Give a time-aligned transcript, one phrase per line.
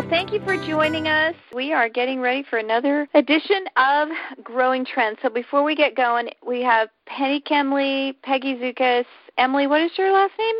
[0.00, 1.34] Well, thank you for joining us.
[1.54, 4.08] We are getting ready for another edition of
[4.42, 5.18] Growing Trends.
[5.20, 9.04] So before we get going, we have Penny Kemley, Peggy Zukas,
[9.36, 9.66] Emily.
[9.66, 10.54] What is your last name?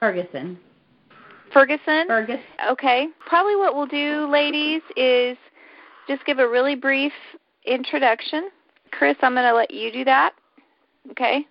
[0.00, 0.58] Ferguson.
[1.52, 2.06] Ferguson.
[2.06, 2.40] Fergus.
[2.70, 3.08] Okay.
[3.26, 5.36] Probably what we'll do, ladies, is
[6.08, 7.12] just give a really brief
[7.66, 8.48] introduction.
[8.92, 10.32] Chris, I'm going to let you do that.
[11.10, 11.46] Okay.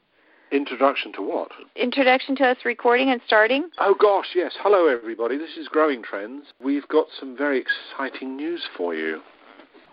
[0.54, 1.50] Introduction to what?
[1.76, 3.72] Introduction to us recording and starting.
[3.80, 4.54] Oh gosh, yes.
[4.60, 5.36] Hello everybody.
[5.36, 6.46] This is Growing Trends.
[6.64, 9.22] We've got some very exciting news for you.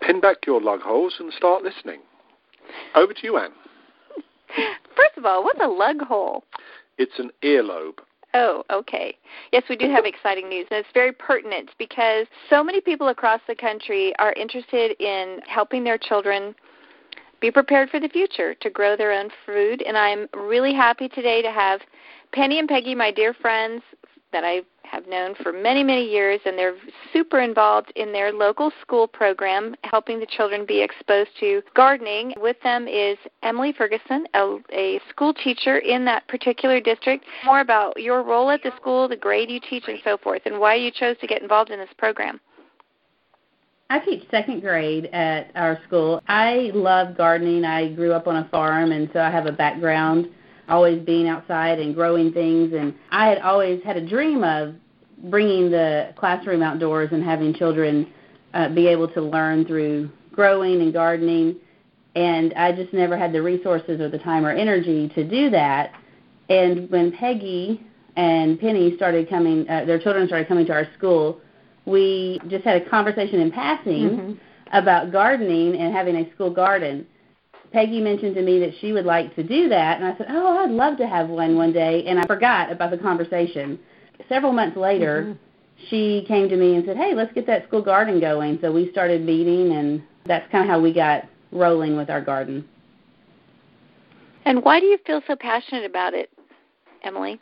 [0.01, 2.01] Pin back your lug holes and start listening.
[2.93, 3.53] Over to you, Anne.
[4.95, 6.43] First of all, what's a lug hole?
[6.99, 7.97] It's an earlobe.
[8.35, 9.17] Oh, okay.
[9.51, 13.41] Yes, we do have exciting news, and it's very pertinent because so many people across
[13.47, 16.53] the country are interested in helping their children
[17.41, 19.81] be prepared for the future to grow their own food.
[19.81, 21.81] And I'm really happy today to have
[22.31, 23.81] Penny and Peggy, my dear friends
[24.31, 26.75] that I have known for many, many years, and they're
[27.13, 32.33] super involved in their local school program, helping the children be exposed to gardening.
[32.37, 37.25] With them is Emily Ferguson, a, a school teacher in that particular district.
[37.45, 40.59] More about your role at the school, the grade you teach, and so forth, and
[40.59, 42.39] why you chose to get involved in this program.
[43.91, 46.21] I teach second grade at our school.
[46.29, 47.65] I love gardening.
[47.65, 50.29] I grew up on a farm, and so I have a background
[50.69, 52.71] always being outside and growing things.
[52.71, 54.75] And I had always had a dream of
[55.23, 58.09] bringing the classroom outdoors and having children
[58.53, 61.57] uh, be able to learn through growing and gardening.
[62.15, 65.91] And I just never had the resources or the time or energy to do that.
[66.47, 67.85] And when Peggy
[68.15, 71.41] and Penny started coming, uh, their children started coming to our school
[71.85, 74.33] we just had a conversation in passing mm-hmm.
[74.73, 77.05] about gardening and having a school garden.
[77.73, 80.59] Peggy mentioned to me that she would like to do that, and I said, "Oh,
[80.59, 83.79] I'd love to have one one day," and I forgot about the conversation.
[84.27, 85.87] Several months later, mm-hmm.
[85.89, 88.91] she came to me and said, "Hey, let's get that school garden going." So we
[88.91, 92.65] started meeting, and that's kind of how we got rolling with our garden.
[94.45, 96.29] And why do you feel so passionate about it,
[97.03, 97.39] Emily?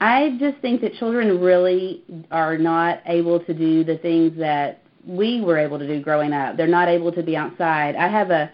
[0.00, 5.42] I just think that children really are not able to do the things that we
[5.42, 6.56] were able to do growing up.
[6.56, 7.96] They're not able to be outside.
[7.96, 8.50] I have a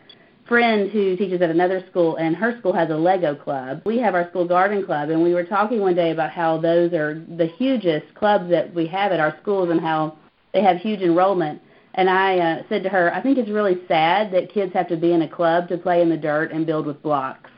[0.48, 3.82] friend who teaches at another school and her school has a Lego club.
[3.84, 6.92] We have our school garden club and we were talking one day about how those
[6.92, 10.16] are the hugest clubs that we have at our schools and how
[10.52, 11.60] they have huge enrollment.
[11.94, 14.96] And I uh, said to her, I think it's really sad that kids have to
[14.96, 17.50] be in a club to play in the dirt and build with blocks.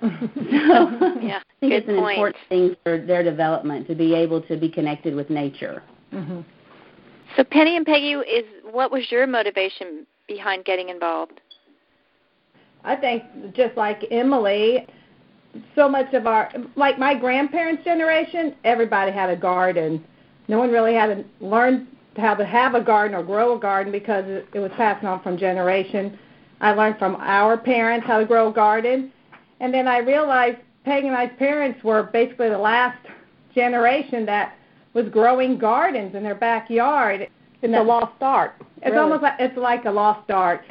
[0.00, 0.08] So
[1.20, 2.18] yeah, I think it's an point.
[2.18, 5.82] important thing for their development to be able to be connected with nature.
[6.12, 6.40] Mm-hmm.
[7.36, 11.40] So Penny and Peggy, is what was your motivation behind getting involved?
[12.84, 13.24] I think
[13.54, 14.86] just like Emily,
[15.74, 20.04] so much of our like my grandparents' generation, everybody had a garden.
[20.48, 23.92] No one really had to learn how to have a garden or grow a garden
[23.92, 26.18] because it, it was passed on from generation.
[26.60, 29.12] I learned from our parents how to grow a garden,
[29.60, 32.98] and then I realized Peg and I's parents were basically the last
[33.54, 34.54] generation that
[34.92, 37.28] was growing gardens in their backyard.
[37.62, 38.54] It's a lost art.
[38.76, 38.98] It's really.
[38.98, 40.62] almost like it's like a lost art.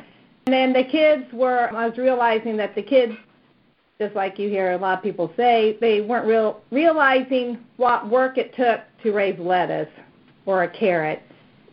[0.45, 3.13] And then the kids were I was realizing that the kids
[3.99, 8.37] just like you hear a lot of people say, they weren't real realizing what work
[8.37, 9.89] it took to raise lettuce
[10.45, 11.21] or a carrot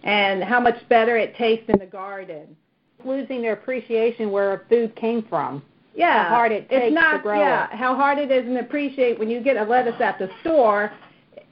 [0.04, 2.56] and how much better it tastes in the garden.
[3.04, 5.62] Losing their appreciation where food came from
[5.94, 7.76] yeah, how hard it takes it's not, to grow yeah, it.
[7.76, 10.92] how hard it is and appreciate when you get a lettuce at the store.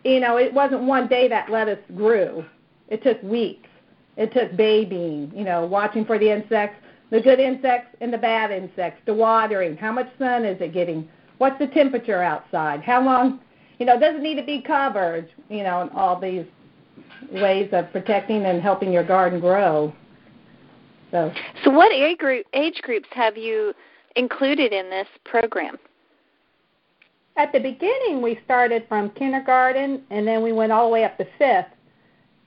[0.05, 2.45] You know, it wasn't one day that lettuce grew.
[2.89, 3.69] It took weeks.
[4.17, 5.33] It took babying.
[5.35, 6.77] You know, watching for the insects,
[7.11, 9.77] the good insects and the bad insects, the watering.
[9.77, 11.09] How much sun is it getting?
[11.39, 12.81] What's the temperature outside?
[12.83, 13.41] How long?
[13.79, 15.29] You know, does it need to be covered?
[15.49, 16.47] You know, and all these
[17.33, 19.93] ways of protecting and helping your garden grow.
[21.11, 21.33] So,
[21.65, 23.75] so what age group age groups have you
[24.17, 25.79] included in this program?
[27.37, 31.17] At the beginning, we started from kindergarten and then we went all the way up
[31.19, 31.73] to fifth.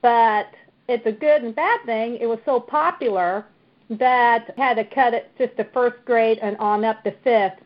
[0.02, 0.46] But
[0.88, 2.18] it's a good and bad thing.
[2.20, 3.46] It was so popular
[3.90, 7.60] that had to cut it just to first grade and on up to fifth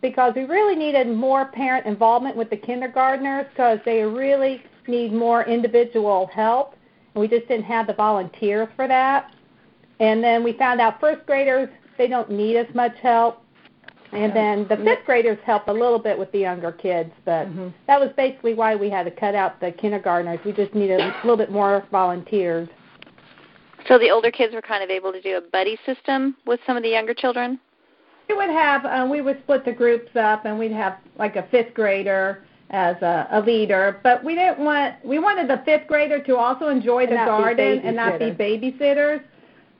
[0.00, 5.44] because we really needed more parent involvement with the kindergartners because they really need more
[5.44, 6.74] individual help.
[7.14, 9.32] And we just didn't have the volunteers for that.
[10.00, 11.68] And then we found out first graders
[11.98, 13.42] they don't need as much help.
[14.12, 17.68] And then the fifth graders help a little bit with the younger kids, but mm-hmm.
[17.86, 20.38] that was basically why we had to cut out the kindergartners.
[20.46, 22.70] We just needed a little bit more volunteers.
[23.86, 26.76] So the older kids were kind of able to do a buddy system with some
[26.76, 27.60] of the younger children.
[28.30, 31.46] We would have uh, we would split the groups up, and we'd have like a
[31.50, 36.22] fifth grader as a, a leader, but we didn't want we wanted the fifth grader
[36.24, 39.22] to also enjoy the And be garden and not be babysitters.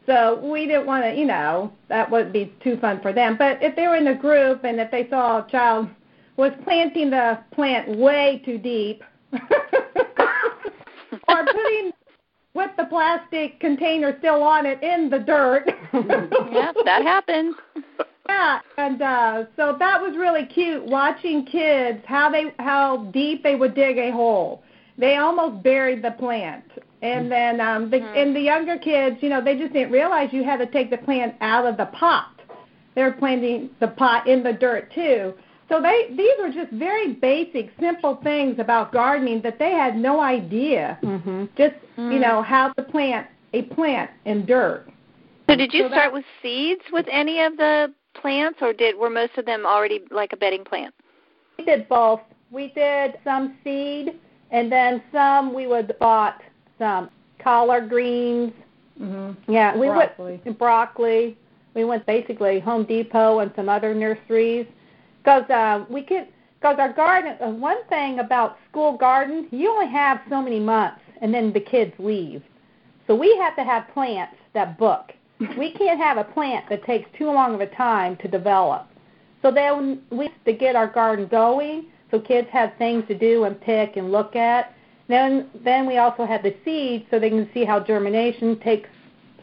[0.09, 3.37] So we didn't want to, you know, that would be too fun for them.
[3.37, 5.91] But if they were in a group and if they saw a child
[6.39, 9.41] was planting the plant way too deep, or
[11.45, 11.93] putting
[12.55, 15.69] with the plastic container still on it in the dirt.
[15.93, 17.55] yep, that happens.
[18.27, 23.57] Yeah, and uh, so that was really cute watching kids how they how deep they
[23.57, 24.63] would dig a hole.
[24.97, 26.65] They almost buried the plant,
[27.03, 30.45] and then um, the and the younger kids, you know, they just didn't realize you
[30.45, 32.41] had to take the plant out of the pot.
[32.95, 35.35] They were planting the pot in the dirt too.
[35.69, 40.21] So they these were just very basic, simple things about gardening that they had no
[40.21, 40.99] idea.
[41.03, 41.45] Mm-hmm.
[41.57, 44.89] Just you know how to plant a plant in dirt.
[45.49, 49.11] So did you So start with seeds with any of the plants, or did were
[49.11, 50.95] most of them already like a bedding plant?
[51.59, 52.21] We did both.
[52.51, 54.19] We did some seed,
[54.51, 56.41] and then some we would bought
[56.79, 57.11] some
[57.43, 58.53] collard greens.
[59.01, 59.53] Mm-hmm.
[59.53, 60.41] Yeah, we Broccoli.
[60.45, 61.37] went broccoli.
[61.75, 64.67] We went basically Home Depot and some other nurseries
[65.23, 66.29] because uh, we could.
[66.61, 71.01] Because our garden, uh, one thing about school garden, you only have so many months,
[71.23, 72.43] and then the kids leave.
[73.07, 75.13] So we have to have plants that book.
[75.57, 78.89] We can't have a plant that takes too long of a time to develop.
[79.41, 83.45] So then we have to get our garden going, so kids have things to do
[83.45, 84.75] and pick and look at.
[85.09, 88.89] Then then we also have the seeds, so they can see how germination takes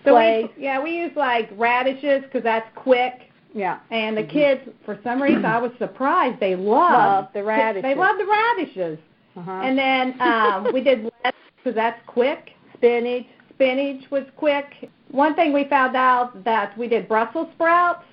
[0.03, 0.47] So place.
[0.57, 3.31] we, yeah, we use like radishes because that's quick.
[3.53, 3.79] Yeah.
[3.89, 7.83] And the kids, for some reason, I was surprised they Love loved the radishes.
[7.83, 8.99] They love the radishes.
[9.37, 9.51] Uh-huh.
[9.51, 12.51] And then um, we did lettuce because that's quick.
[12.75, 13.25] spinach.
[13.53, 14.89] Spinach was quick.
[15.11, 18.03] One thing we found out that we did Brussels sprouts.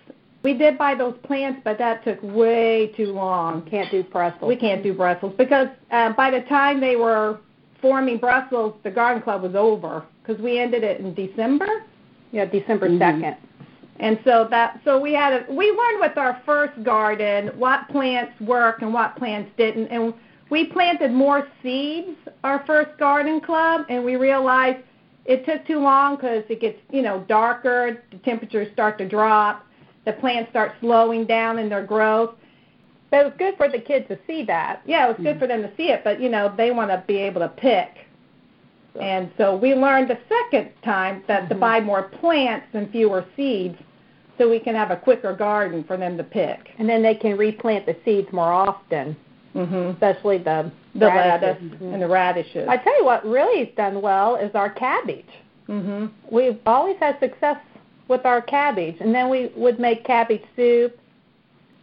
[0.42, 3.62] We did buy those plants, but that took way too long.
[3.70, 4.48] Can't do Brussels.
[4.48, 7.38] We can't do Brussels because uh, by the time they were
[7.80, 11.84] forming Brussels, the garden club was over because we ended it in December.
[12.32, 12.98] Yeah, December Mhm.
[12.98, 13.36] 2nd.
[14.00, 18.32] And so that so we had a we learned with our first garden what plants
[18.40, 20.12] work and what plants didn't and
[20.50, 24.78] we planted more seeds our first garden club and we realized
[25.24, 29.64] it took too long because it gets you know darker the temperatures start to drop
[30.04, 32.34] the plants start slowing down in their growth
[33.10, 34.82] But it was good for the kids to see that.
[34.86, 37.02] yeah it was good for them to see it but you know they want to
[37.06, 37.88] be able to pick
[39.00, 41.60] and so we learned the second time that to Mhm.
[41.60, 43.78] buy more plants and fewer seeds
[44.36, 46.72] so we can have a quicker garden for them to pick.
[46.78, 49.16] And then they can replant the seeds more often,
[49.54, 49.90] Mm-hmm.
[49.92, 52.66] especially the The lettuce and the radishes.
[52.68, 55.28] I tell you what really has done well is our cabbage.
[55.68, 56.06] Mm-hmm.
[56.30, 57.56] We've always had success
[58.08, 60.98] with our cabbage, and then we would make cabbage soup.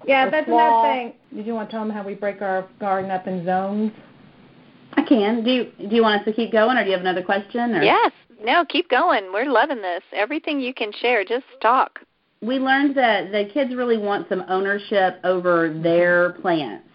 [0.07, 0.81] Yeah, The that's slaw.
[0.83, 1.13] another thing.
[1.35, 3.91] Did you want to tell them how we break our garden up in zones?
[4.93, 5.43] I can.
[5.43, 7.75] Do you do you want us to keep going, or do you have another question?
[7.75, 7.81] Or?
[7.83, 8.11] Yes.
[8.43, 9.31] No, keep going.
[9.33, 10.01] We're loving this.
[10.13, 11.99] Everything you can share, just talk.
[12.41, 16.85] we learned that the kids really want some ownership over their plants.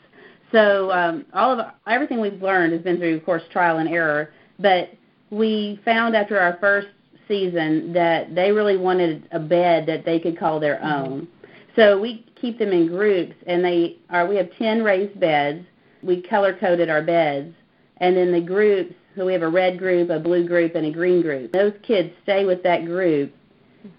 [0.53, 4.31] So um, all of everything we've learned has been through, of course, trial and error.
[4.59, 4.91] But
[5.31, 6.87] we found after our first
[7.29, 11.13] season that they really wanted a bed that they could call their mm-hmm.
[11.13, 11.29] own.
[11.77, 14.27] So we keep them in groups, and they are.
[14.27, 15.67] We have ten raised beds.
[16.03, 17.55] We color coded our beds,
[17.99, 18.95] and then the groups.
[19.17, 21.53] So we have a red group, a blue group, and a green group.
[21.53, 23.33] Those kids stay with that group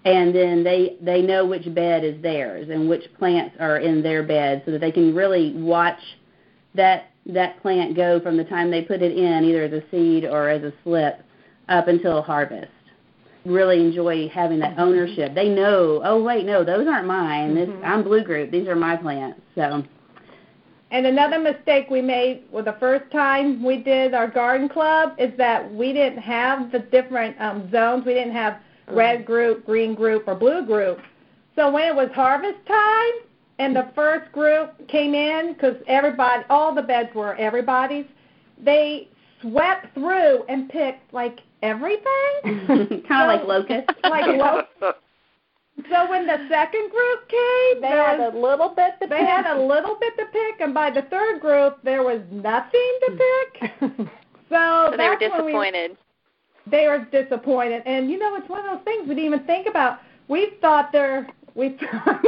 [0.04, 4.22] and then they they know which bed is theirs and which plants are in their
[4.22, 6.00] bed so that they can really watch
[6.74, 10.24] that that plant go from the time they put it in either as a seed
[10.24, 11.20] or as a slip
[11.68, 12.70] up until harvest
[13.46, 17.84] really enjoy having that ownership they know oh wait no those aren't mine this Mhm.
[17.84, 19.84] i'm blue group these are my plants so
[20.90, 25.36] And another mistake we made with the first time we did our garden club is
[25.36, 28.04] that we didn't have the different um, zones.
[28.06, 31.00] We didn't have red group, green group, or blue group.
[31.56, 33.14] So when it was harvest time
[33.58, 38.06] and the first group came in, because everybody, all the beds were everybody's,
[38.62, 39.08] they
[39.40, 43.02] swept through and picked like everything.
[43.08, 44.92] kind of like locusts Like lo-
[45.90, 49.10] so when the second group came, They there had a little bit to pick.
[49.10, 52.98] they had a little bit to pick, and by the third group, there was nothing
[53.06, 53.70] to pick.
[54.48, 55.96] So, So they were that's when we- disappointed.
[56.70, 59.66] they were disappointed, and you know, it's one of those things we didn't even think
[59.66, 59.98] about.
[60.28, 62.22] We thought they're we thought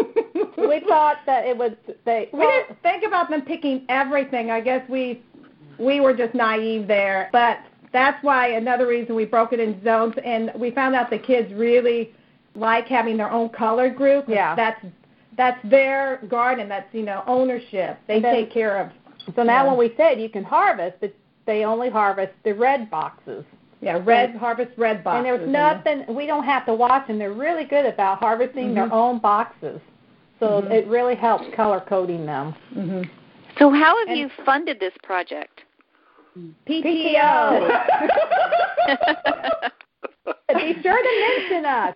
[0.59, 1.73] we thought that it was
[2.05, 2.29] they.
[2.33, 4.51] we didn't think about them picking everything.
[4.51, 5.23] I guess we
[5.79, 7.59] we were just naive there, but
[7.93, 11.53] that's why another reason we broke it in zones, and we found out the kids
[11.55, 12.13] really
[12.55, 14.25] like having their own color group.
[14.29, 14.55] Yeah.
[14.55, 14.85] that's
[15.37, 16.69] that's their garden.
[16.69, 17.99] That's you know ownership.
[18.07, 18.91] They then- take care of
[19.37, 19.69] So now Yeah.
[19.69, 21.13] when we said you can harvest, but
[21.45, 23.45] they only harvest the red boxes.
[23.81, 25.31] Yeah, red harvest red boxes.
[25.31, 27.19] and there's nothing we don't have to watch them.
[27.19, 28.93] They're really good about harvesting their Mhm.
[28.93, 29.81] own boxes.
[30.41, 30.71] So Mhm.
[30.73, 32.55] it really helps color coding them.
[32.75, 33.03] hmm
[33.59, 35.63] So how have And- you funded this project?
[36.37, 36.69] PTO.
[40.55, 41.95] Be sure to mention us.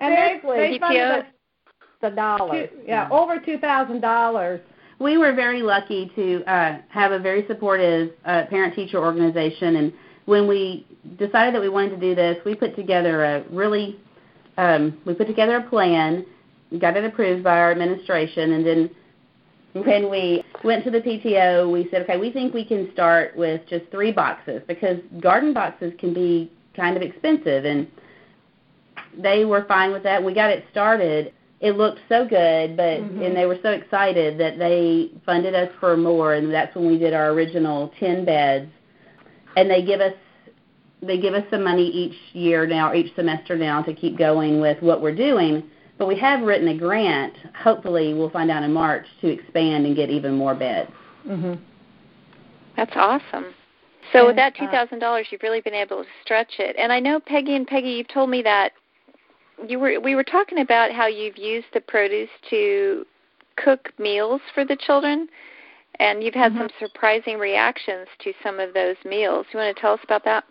[0.00, 0.78] and they, Seriously.
[0.78, 1.24] PTO.
[2.02, 2.68] The dollars.
[2.70, 4.60] two, yeah, over two thousand dollars.
[4.98, 9.92] We were very lucky to uh, have a very supportive uh, parent-teacher organization, and
[10.26, 10.86] when we
[11.18, 13.98] decided that we wanted to do this, we put together a really,
[14.58, 16.24] um, we put together a plan,
[16.78, 18.90] got it approved by our administration, and then
[19.72, 23.60] when we went to the PTO, we said, okay, we think we can start with
[23.68, 27.86] just three boxes because garden boxes can be kind of expensive, and
[29.16, 30.22] they were fine with that.
[30.22, 31.32] We got it started.
[31.60, 33.26] It looked so good, but Mhm.
[33.26, 36.98] and they were so excited that they funded us for more, and that's when we
[36.98, 38.70] did our original ten beds.
[39.56, 40.14] And they give us
[41.02, 44.82] they give us some money each year now, each semester now, to keep going with
[44.82, 45.62] what we're doing.
[46.00, 47.34] But we have written a grant.
[47.54, 50.90] Hopefully, we'll find out in March to expand and get even more beds.
[51.28, 51.62] Mm-hmm.
[52.74, 53.52] That's awesome.
[54.10, 56.74] So with that two thousand dollars, you've really been able to stretch it.
[56.78, 58.72] And I know Peggy and Peggy, you've told me that
[59.68, 63.04] you were we were talking about how you've used the produce to
[63.56, 65.28] cook meals for the children,
[65.98, 66.58] and you've had Mhm.
[66.60, 69.44] some surprising reactions to some of those meals.
[69.52, 70.44] You want to tell us about that?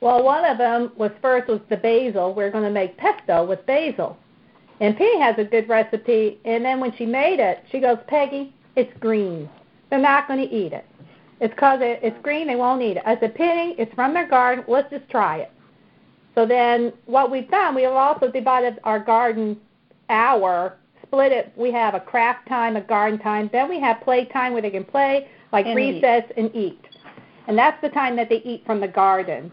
[0.00, 2.34] Well, one of them was first was the basil.
[2.34, 4.18] We're going to make pesto with basil.
[4.80, 6.38] And Penny has a good recipe.
[6.44, 9.48] And then when she made it, she goes, Peggy, it's green.
[9.90, 10.84] They're not going to eat it.
[11.40, 12.46] It's because it, it's green.
[12.46, 13.02] They won't eat it.
[13.06, 14.64] I said, Penny, it's from their garden.
[14.66, 15.52] Let's just try it.
[16.34, 19.56] So then what we've done, we have also divided our garden
[20.08, 21.52] hour, split it.
[21.56, 23.48] We have a craft time, a garden time.
[23.52, 26.02] Then we have play time where they can play, like And eat.
[26.02, 26.80] recess and eat.
[27.46, 29.52] And that's the time that they eat from the garden.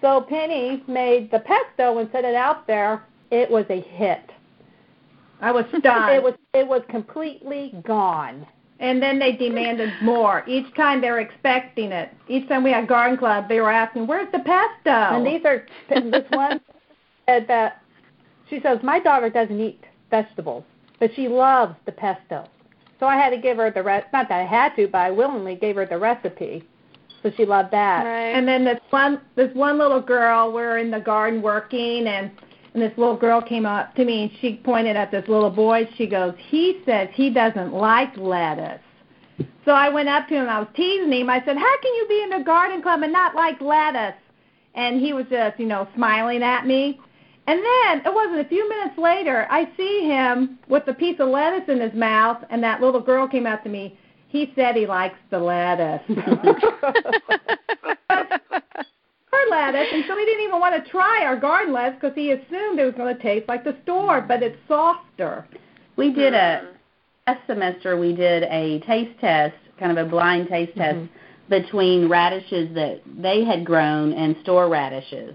[0.00, 3.04] So Penny made the pesto and set it out there.
[3.30, 4.30] It was a hit.
[5.40, 6.14] I was stunned.
[6.14, 8.46] It was it was completely gone.
[8.78, 10.44] and then they demanded more.
[10.46, 12.10] Each time they were expecting it.
[12.28, 15.66] Each time we had garden club, they were asking, "Where's the pesto?" And these are
[15.88, 16.60] this one
[17.26, 17.82] said that
[18.48, 20.64] she says my daughter doesn't eat vegetables,
[21.00, 22.44] but she loves the pesto.
[23.00, 24.06] So I had to give her the rest.
[24.12, 26.64] Not that I had to, but I willingly gave her the recipe.
[27.22, 28.04] So she loved that.
[28.04, 28.30] Right.
[28.36, 32.30] And then this one this one little girl, we're in the garden working and
[32.76, 35.88] and this little girl came up to me and she pointed at this little boy.
[35.96, 38.82] She goes, He says he doesn't like lettuce.
[39.64, 41.30] So I went up to him, I was teasing him.
[41.30, 44.20] I said, How can you be in the garden club and not like lettuce?
[44.74, 47.00] And he was just, you know, smiling at me.
[47.46, 51.28] And then it wasn't a few minutes later, I see him with a piece of
[51.28, 53.98] lettuce in his mouth, and that little girl came up to me.
[54.28, 56.02] He said he likes the lettuce.
[59.36, 62.32] our lettuce, and so he didn't even want to try our garden lettuce because he
[62.32, 65.46] assumed it was going to taste like the store, but it's softer.
[65.96, 66.72] We did a
[67.26, 67.96] last semester.
[67.96, 70.98] We did a taste test, kind of a blind taste test
[71.48, 75.34] between radishes that they had grown and store radishes,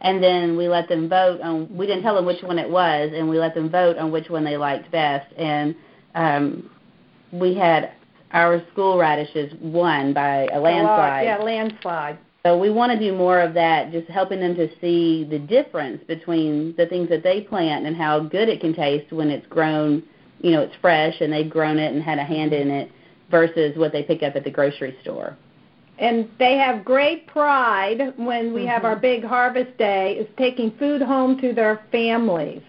[0.00, 1.74] and then we let them vote on.
[1.74, 4.28] We didn't tell them which one it was, and we let them vote on which
[4.30, 5.32] one they liked best.
[5.36, 5.74] And
[6.14, 6.70] um,
[7.32, 7.92] we had
[8.32, 11.24] our school radishes won by a landslide.
[11.24, 12.18] Yeah, landslide.
[12.46, 16.02] So we want to do more of that, just helping them to see the difference
[16.06, 20.02] between the things that they plant and how good it can taste when it's grown,
[20.40, 22.90] you know, it's fresh and they've grown it and had a hand in it
[23.30, 25.36] versus what they pick up at the grocery store.
[25.98, 28.86] And they have great pride when we have mm-hmm.
[28.86, 32.62] our big harvest day is taking food home to their families.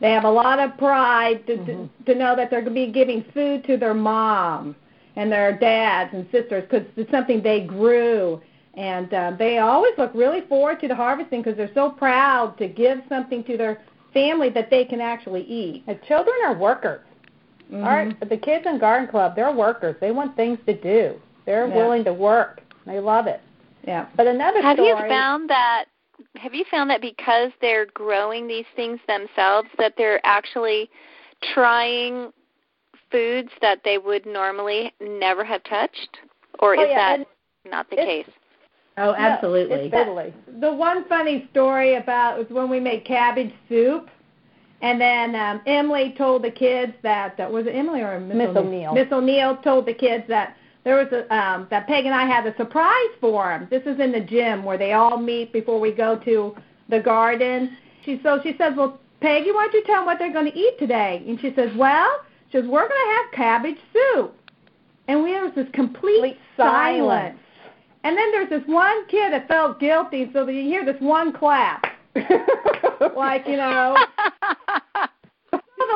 [0.00, 2.04] They have a lot of pride to to, mm-hmm.
[2.04, 4.74] to know that they're going to be giving food to their mom
[5.16, 8.40] and their dads and sisters because it's something they grew.
[8.74, 12.68] And uh, they always look really forward to the harvesting because they're so proud to
[12.68, 13.82] give something to their
[14.14, 15.84] family that they can actually eat.
[15.86, 17.00] The children are workers.
[17.70, 17.84] Mhm.
[17.84, 19.96] All right, the kids in garden club, they're workers.
[20.00, 21.20] They want things to do.
[21.44, 21.76] They're Yeah.
[21.76, 22.62] willing to work.
[22.86, 23.40] They love it.
[23.86, 24.06] Yeah.
[24.16, 24.88] But another have story.
[24.88, 25.86] you found that
[26.36, 30.88] have you found that because they're growing these things themselves that they're actually
[31.40, 32.32] trying
[33.10, 36.18] foods that they would normally never have touched
[36.60, 37.26] or Oh, is yeah, that and
[37.72, 38.28] not the case
[38.98, 39.86] Oh, absolutely.
[39.86, 40.34] it's Italy.
[40.60, 44.10] The one funny story about was when we made cabbage soup,
[44.82, 48.56] and then um, Emily told the kids that that was it Emily or Miss, Miss
[48.56, 48.92] O'Neill.
[48.92, 52.46] Miss O'Neill told the kids that there was a um, that Peg and I had
[52.46, 53.66] a surprise for them.
[53.70, 56.54] This is in the gym where they all meet before we go to
[56.88, 57.76] the garden.
[58.04, 60.58] She so she says, "Well, Peggy, why don't you tell them what they're going to
[60.58, 62.10] eat today?" And she says, "Well,
[62.50, 64.36] she says we're going to have cabbage soup."
[65.08, 66.98] and we there was this complete, Complete silence.
[67.08, 67.38] silence.
[68.04, 71.32] And then there's this one kid that felt guilty, so that you hear this one
[71.32, 71.86] clap,
[73.16, 73.96] like you know,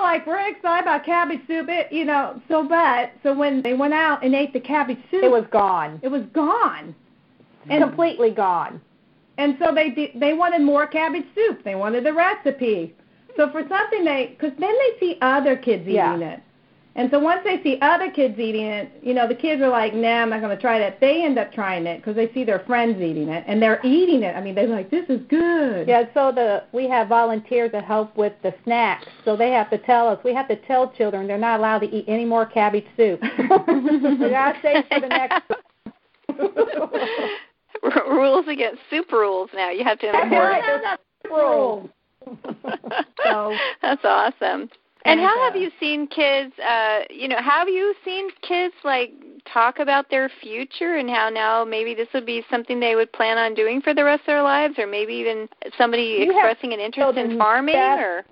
[0.02, 1.66] like we're excited about cabbage soup.
[1.68, 5.24] It, you know, so but so when they went out and ate the cabbage soup,
[5.24, 5.98] It was gone.
[6.02, 6.94] it was gone.
[7.62, 7.70] Mm-hmm.
[7.72, 8.80] And completely gone.
[9.38, 11.64] And so they de- they wanted more cabbage soup.
[11.64, 12.94] They wanted the recipe.
[13.36, 16.16] So for something they, because then they see other kids eating Yeah.
[16.18, 16.42] it,
[16.96, 19.94] and so once they see other kids eating it, you know the kids are like,
[19.94, 20.98] nah, I'm not going to try that.
[20.98, 24.22] They end up trying it because they see their friends eating it, and they're eating
[24.22, 24.34] it.
[24.34, 25.86] I mean, they're like, this is good.
[25.86, 29.06] Yeah, so the we have volunteers that help with the snacks.
[29.24, 30.18] So they have to tell us.
[30.24, 33.20] We have to tell children they're not allowed to eat any more cabbage soup.
[33.22, 35.42] we gotta save for the next.
[38.08, 39.70] rules against soup rules now.
[39.70, 40.62] You have to That's enforce.
[40.64, 40.98] right.
[41.30, 41.90] Rules.
[43.22, 44.68] So That's awesome.
[45.06, 46.52] And how have you seen kids?
[46.58, 49.12] Uh, you know, have you seen kids like
[49.52, 53.38] talk about their future and how now maybe this would be something they would plan
[53.38, 55.48] on doing for the rest of their lives, or maybe even
[55.78, 58.24] somebody You expressing an interest in farming, that- or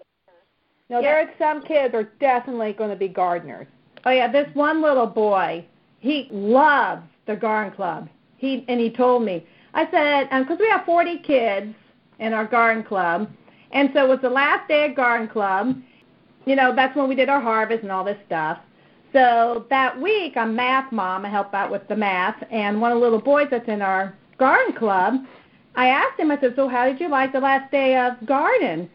[0.90, 3.66] No, there are some kids are definitely going to be gardeners.
[4.04, 5.64] Oh yeah, this one little boy,
[6.00, 8.08] he loves the garden club.
[8.36, 9.46] He and he told me.
[9.72, 11.74] I said, because we have 40 kids
[12.20, 13.28] in our garden club,
[13.72, 15.74] and so it was the last day of garden club.
[16.46, 18.58] You know, that's when we did our harvest and all this stuff.
[19.12, 21.24] So that week, I'm math mom.
[21.24, 24.14] I help out with the math, and one of the little boys that's in our
[24.38, 25.14] garden club,
[25.76, 26.30] I asked him.
[26.30, 28.90] I said, "So how did you like the last day of garden?"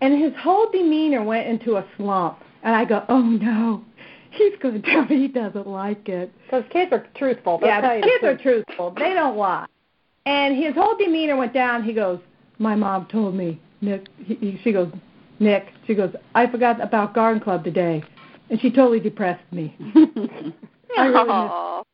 [0.00, 2.38] And his whole demeanor went into a slump.
[2.62, 3.84] And I go, "Oh no,
[4.30, 7.58] he's going to tell me he doesn't like it." Because kids are truthful.
[7.58, 8.90] They'll yeah, tell the you kids are truthful.
[8.90, 9.66] They don't lie.
[10.26, 11.84] And his whole demeanor went down.
[11.84, 12.18] He goes,
[12.58, 14.90] "My mom told me, Nick." He, he, she goes,
[15.40, 18.02] "Nick," she goes, "I forgot about garden club today,
[18.50, 19.74] and she totally depressed me."
[20.98, 21.84] I really miss-.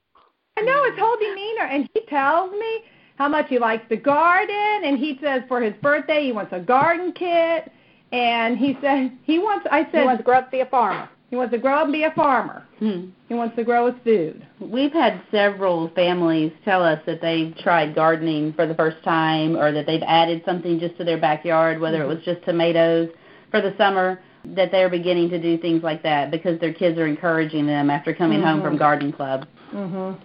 [0.59, 2.81] I know his whole demeanor, and he tells me
[3.17, 6.61] how much he likes the garden, and he says for his birthday he wants a
[6.61, 7.71] garden kit,
[8.13, 9.67] and he said he wants.
[9.71, 11.09] I said He wants to grow up to be a farmer.
[11.31, 12.65] he wants to grow up and be a farmer.
[12.79, 13.11] Hmm.
[13.29, 14.47] He wants to grow his food.
[14.61, 19.73] We've had several families tell us that they've tried gardening for the first time or
[19.73, 23.09] that they've added something just to their backyard, whether it was just tomatoes
[23.51, 27.07] for the summer, that they're beginning to do things like that because their kids are
[27.07, 29.47] encouraging them after coming home from garden club.
[29.73, 30.17] Mhm.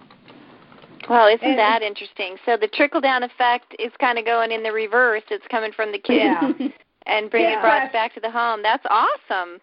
[1.08, 2.38] Well, isn't And- that interesting?
[2.46, 5.24] So the trickle down effect is kind of going in the reverse.
[5.30, 6.22] It's coming from the kids
[6.58, 6.68] Yeah.
[7.06, 7.58] and bringing Yeah.
[7.58, 8.62] it brought back to the home.
[8.62, 9.60] That's awesome.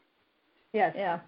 [0.73, 0.93] Yes.
[0.97, 1.19] Yeah.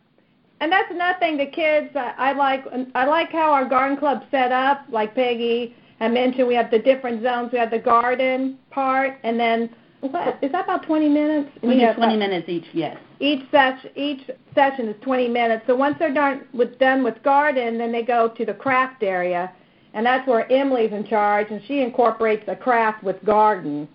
[0.59, 1.37] And that's another thing.
[1.37, 2.65] The kids, I, I like.
[2.93, 4.83] I like how our garden club's set up.
[4.89, 7.51] Like Peggy had mentioned, we have the different zones.
[7.51, 9.69] We have the garden part, and then
[10.01, 11.49] what is that about 20 minutes?
[11.61, 12.97] We do have 20 minutes each, yes.
[13.19, 14.21] each session each
[14.55, 15.63] session is 20 minutes.
[15.67, 19.51] So once they're done with done with garden, then they go to the craft area,
[19.93, 23.87] and that's where Emily's in charge, and she incorporates a craft with garden,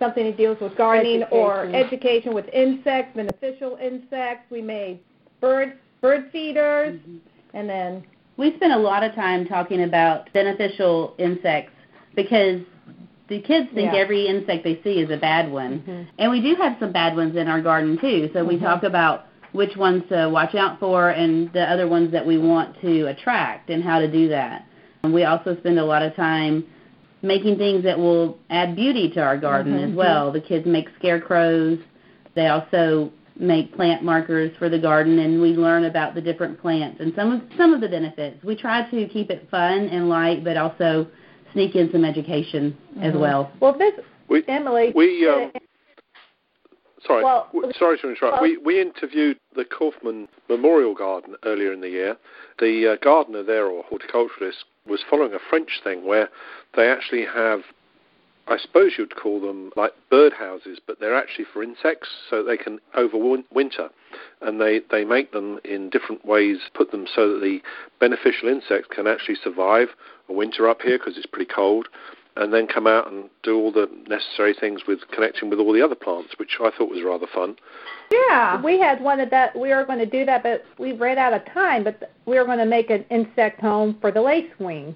[0.00, 1.86] something that deals with gardening or Education.
[1.86, 4.50] education with insects, beneficial insects.
[4.50, 4.98] We made
[5.40, 7.16] bird bird feeders, mm-hmm.
[7.56, 8.04] and then
[8.36, 11.72] We spent a lot of time talking about beneficial insects
[12.16, 12.60] because
[13.28, 13.98] the kids think Yeah.
[13.98, 15.82] every insect they see is a bad one.
[15.86, 16.06] Mhm.
[16.18, 18.28] And we do have some bad ones in our garden too.
[18.32, 22.26] So we talk about which ones to watch out for and the other ones that
[22.26, 24.64] we want to attract and how to do that.
[25.02, 26.64] And we also spend a lot of time
[27.22, 30.30] making things that will add beauty to our garden as well.
[30.30, 31.78] The kids make scarecrows.
[32.34, 37.00] They also make plant markers for the garden and we learn about the different plants
[37.00, 38.44] and some of some of the benefits.
[38.44, 41.06] We try to keep it fun and light but also
[41.54, 43.50] sneak in some education as well.
[43.60, 43.94] Well, this
[44.28, 44.92] We Emily.
[44.94, 45.50] we um,
[47.06, 48.34] sorry Well- w- sorry to interrupt.
[48.34, 52.16] well- we we interviewed the Kaufman Memorial Garden earlier in the year.
[52.58, 56.28] The uh, gardener there or horticulturalist was following a French thing where
[56.76, 57.60] they actually have
[58.46, 62.56] I suppose you'd call them like bird houses, but they're actually for insects, so they
[62.58, 63.88] can overwinter.
[64.42, 67.60] And they, they make them in different ways, put them so that the
[68.00, 69.88] beneficial insects can actually survive
[70.28, 71.88] a winter up here because it's pretty cold,
[72.36, 75.82] and then come out and do all the necessary things with connecting with all the
[75.82, 77.56] other plants, which I thought was rather fun.
[78.10, 79.58] yeah, We had one of that.
[79.58, 81.84] We were going to do that, but we ran out of time.
[81.84, 84.94] But we were going to make an insect home for the lacewing,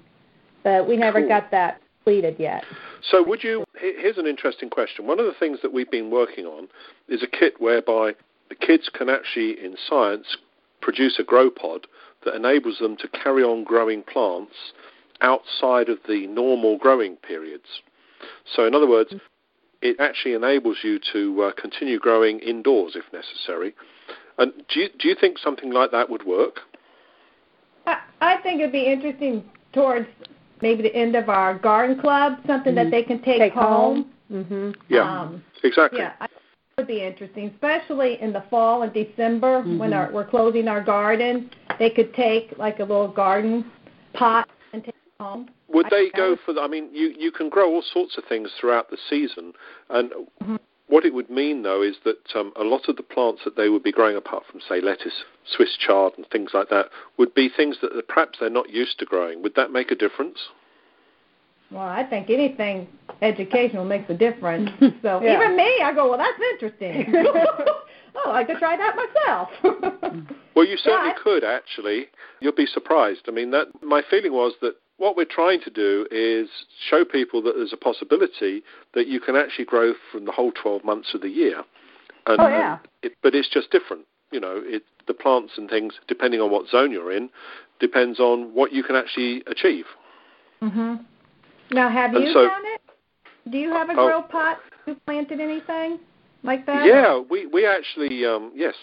[0.63, 1.29] but we never Cool.
[1.29, 2.63] got that completed yet.
[3.01, 3.63] So, would you?
[3.75, 5.07] Here's an interesting question.
[5.07, 6.67] One of the things that we've been working on
[7.07, 8.13] is a kit whereby
[8.49, 10.37] the kids can actually, in science,
[10.81, 11.87] produce a grow pod
[12.25, 14.53] that enables them to carry on growing plants
[15.21, 17.81] outside of the normal growing periods.
[18.55, 19.13] So, in other words,
[19.81, 23.73] it actually enables you to uh, continue growing indoors if necessary.
[24.37, 26.59] And do you, do you think something like that would work?
[27.85, 29.43] I, I think it'd be interesting
[29.73, 30.07] towards
[30.61, 32.83] maybe the end of our garden club, something Mm-hmm.
[32.85, 34.05] that they can take, Take home.
[34.29, 34.45] home.
[34.45, 34.75] Mhm.
[34.89, 35.99] Yeah, Um, exactly.
[35.99, 36.31] yeah, I, it
[36.77, 39.95] would be interesting, especially in the fall and December when Mhm.
[39.97, 41.49] our, we're closing our garden.
[41.79, 43.65] They could take like a little garden
[44.13, 45.49] pot and take it home.
[45.69, 46.53] Would I- they go for?
[46.53, 49.53] The, I mean, you you can grow all sorts of things throughout the season,
[49.89, 50.11] and
[50.43, 50.59] Mhm.
[50.89, 53.69] What it would mean though is that um, a lot of the plants that they
[53.69, 57.47] would be growing, apart from say lettuce, Swiss chard, and things like that, would be
[57.55, 59.41] things that perhaps they're not used to growing.
[59.43, 60.37] Would that make a difference?
[61.71, 62.87] Well, I think anything
[63.21, 64.71] educational makes a difference.
[65.03, 65.35] So Yeah.
[65.37, 67.13] even me, I go, well, that's interesting.
[68.15, 69.49] oh, I could try that myself.
[70.55, 72.07] Well, you certainly I- could actually.
[72.41, 73.21] You'll be surprised.
[73.27, 76.47] I mean, that my feeling was that what we're trying to do is
[76.89, 78.61] show people that there's a possibility
[78.93, 81.63] that you can actually grow from the whole 12 months of the year.
[82.27, 82.77] And, Oh, yeah.
[83.01, 84.05] it, but it's just different.
[84.31, 87.29] You know, it, the plants and things, depending on what zone you're in,
[87.79, 89.85] depends on what you can actually achieve.
[90.61, 90.95] hmm
[91.71, 92.81] Now, have And you so- done it?
[93.49, 94.05] Do you have a Oh.
[94.07, 94.59] grow pot?
[94.85, 95.99] You planted anything
[96.43, 96.85] like that?
[96.85, 98.75] Yeah, we we actually um, yes,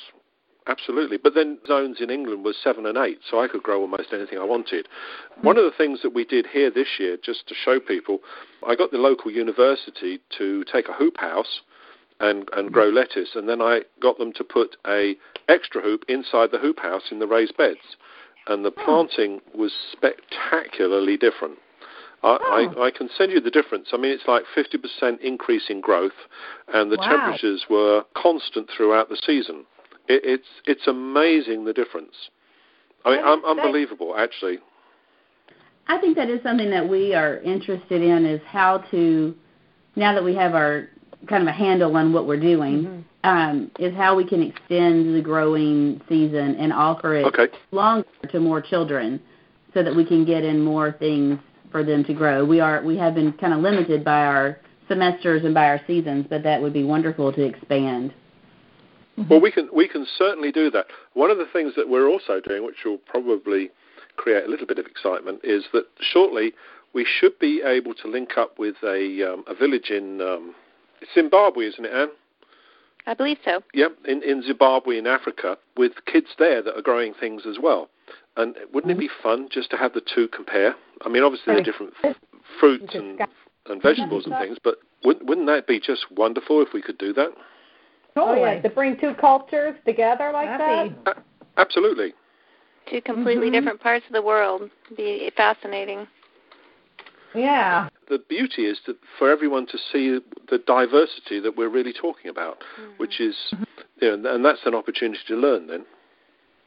[0.67, 1.17] absolutely.
[1.17, 4.39] But then zones in England was seven and eight, so I could grow almost anything
[4.39, 4.89] I wanted.
[5.43, 8.21] One of the things that we did here this year, just to show people,
[8.67, 11.61] I got the local university to take a hoop house
[12.21, 15.17] and and grow lettuce, and then I got them to put a
[15.49, 17.97] extra hoop inside the hoop house in the raised beds,
[18.47, 18.85] and the hmm.
[18.85, 21.59] planting was spectacularly different.
[22.23, 22.69] I.
[22.77, 23.89] I, I can send you the difference.
[23.93, 26.17] I mean, it's like 50% increase in growth,
[26.73, 27.09] and the Wow.
[27.09, 29.67] temperatures were constant throughout the season.
[30.09, 32.15] It, it's it's amazing the difference.
[33.05, 34.59] I mean, That un- is- that- unbelievable, actually.
[35.89, 39.33] I think that is something that we are interested in is how to,
[39.95, 40.89] now that we have our
[41.29, 45.21] kind of a handle on what we're doing, um, is how we can extend the
[45.23, 47.47] growing season and offer it Okay.
[47.71, 49.21] longer to more children
[49.75, 51.39] so that we can get in more things
[51.71, 52.45] for them to grow.
[52.45, 56.27] We are we have been kind of limited by our semesters and by our seasons,
[56.29, 58.13] but that would be wonderful to expand.
[59.31, 60.87] Well, we can we can certainly do that.
[61.15, 63.71] One of the things that we're also doing, which will probably
[64.17, 66.53] create a little bit of excitement, is that shortly
[66.93, 70.55] we should be able to link up with a um, a village in um,
[71.15, 72.09] Zimbabwe, isn't it, Anne?
[73.07, 73.63] I believe so.
[73.73, 77.89] Yep, in, in Zimbabwe in Africa, with kids there that are growing things as well.
[78.37, 80.75] And wouldn't it be fun just to have the two compare?
[81.05, 82.17] I mean, obviously they're different f-
[82.61, 83.21] fruits and,
[83.67, 87.13] and vegetables and things, but wouldn't, wouldn't that be just wonderful if we could do
[87.15, 87.31] that?
[88.17, 91.05] Oh yeah, to bring two cultures together like That'd that.
[91.05, 92.15] be- A- absolutely.
[92.87, 93.53] Two completely Mhm.
[93.53, 94.71] different parts of the world.
[94.97, 96.07] Be fascinating.
[97.35, 97.89] Yeah.
[98.09, 102.63] The beauty is that for everyone to see the diversity that we're really talking about,
[102.97, 103.37] which is,
[104.01, 105.85] you know, and that's an opportunity to learn then.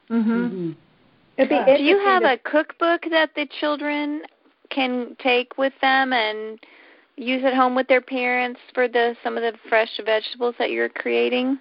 [0.10, 0.76] Mhm.
[1.38, 1.78] It'd Yeah.
[1.78, 4.26] Do you have to- a cookbook that the children
[4.70, 6.60] can take with them and
[7.20, 10.90] use at home with their parents for the some of the fresh vegetables that you're
[10.90, 11.60] creating?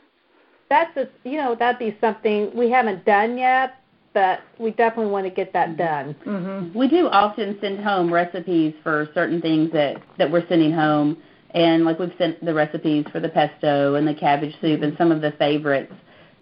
[0.70, 3.76] that's a, you know that'd be something we haven't done yet,
[4.12, 6.14] but we definitely want to get that done.
[6.26, 6.74] Mhm.
[6.74, 11.16] We do often send home recipes for certain things that that we're sending home,
[11.52, 15.10] and like we've sent the recipes for the pesto and the cabbage soup and some
[15.10, 15.92] of the favorites.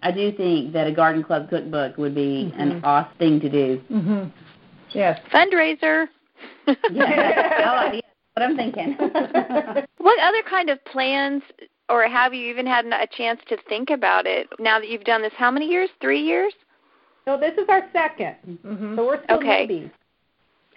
[0.03, 3.81] I do think that a garden club cookbook would be an awesome thing to do.
[3.89, 4.31] Mhm.
[4.91, 5.19] Yes.
[5.31, 6.07] Fundraiser.
[6.91, 8.01] Yeah, I like- yeah,
[8.37, 8.95] what I'm thinking.
[9.99, 11.41] What other kind of plans,
[11.89, 15.21] or have you even had a chance to think about it now that you've done
[15.21, 15.33] this?
[15.35, 15.89] How many years?
[15.99, 16.53] Three years?
[17.25, 18.95] So this is our second, Mhm.
[18.95, 19.67] so we're still Okay.
[19.67, 19.91] newbies.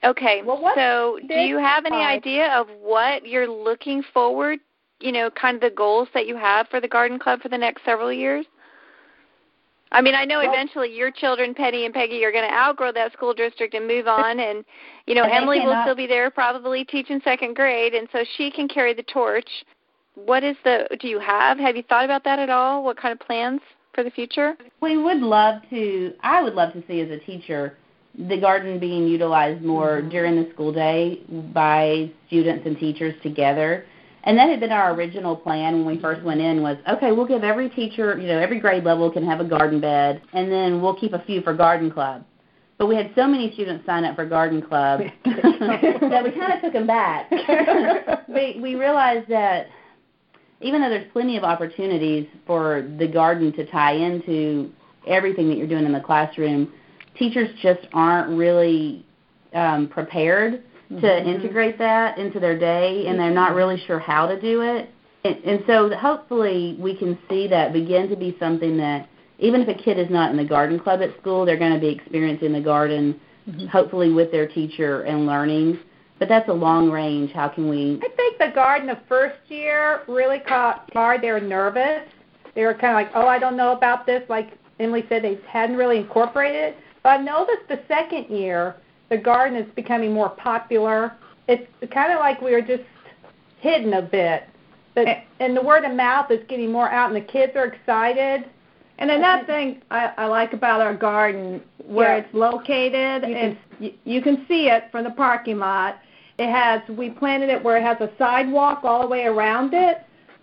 [0.03, 0.43] Okay.
[0.43, 4.59] Well, what so, do you have any I- idea of what you're looking forward?
[4.99, 7.59] You know, kind of the goals that you have for the garden club for the
[7.59, 8.47] next several years.
[9.93, 13.13] I mean, I know eventually your children, Penny and Peggy, are going to outgrow that
[13.13, 14.65] school district and move on, and
[15.07, 18.51] you know, And Emily will still be there, probably teaching second grade, and so she
[18.51, 19.49] can carry the torch.
[20.15, 20.87] What is the?
[21.01, 21.59] Do you have?
[21.59, 22.85] Have you thought about that at all?
[22.85, 23.61] What kind of plans
[23.95, 24.57] for the future?
[24.81, 26.13] we would love to.
[26.23, 27.77] I would love to see as a teacher
[28.29, 30.09] the garden being utilized more mm-hmm.
[30.09, 31.21] during the school day
[31.53, 33.87] by students and teachers together.
[34.25, 37.27] And that had been our original plan when we first went in was, okay, we'll
[37.27, 40.83] give every teacher, you know, every grade level can have a garden bed, and then
[40.83, 42.25] we'll keep a few for garden club.
[42.77, 46.61] But we had so many students sign up for garden club that we kind of
[46.63, 47.31] took them back.
[48.29, 49.69] we we realized that
[50.61, 54.71] even though there's plenty of opportunities for the garden to tie into
[55.07, 56.73] everything that you're doing in the classroom,
[57.19, 59.05] teachers just aren't really
[59.55, 60.63] um, prepared
[61.01, 64.91] to integrate that into their day, and they're not really sure how to do it.
[65.25, 69.69] And, and so hopefully we can see that begin to be something that even if
[69.69, 72.53] a kid is not in the garden club at school, they're going to be experiencing
[72.53, 73.67] the garden mm-hmm.
[73.67, 75.79] hopefully with their teacher and learning.
[76.19, 77.33] But that's a long range.
[77.33, 77.99] How can we?
[78.03, 81.23] I think the garden the first year really caught hard.
[81.23, 82.03] They were nervous.
[82.55, 84.23] They were kind of like, oh, I don't know about this.
[84.29, 86.77] Like Emily said, they hadn't really incorporated it.
[87.03, 88.77] But I noticed the second year,
[89.11, 91.17] the garden is becoming more popular.
[91.49, 92.85] It's kind of like we are just
[93.61, 94.45] hidden a bit.
[94.95, 95.21] But, eh.
[95.41, 98.49] and the word of mouth is getting more out, and the kids are excited.
[98.99, 102.25] And another thing I, I like about our garden, where yeah.
[102.25, 106.01] it's located, you can, you can see it from the parking lot.
[106.39, 109.99] It has we planted it where it has a sidewalk all the way around it.